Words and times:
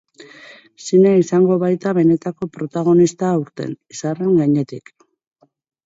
Zinea 0.85 1.19
izango 1.23 1.57
baita 1.65 1.93
benetako 1.99 2.49
protagonista 2.57 3.31
aurten, 3.37 3.79
izarren 3.97 4.37
gainetik. 4.43 4.95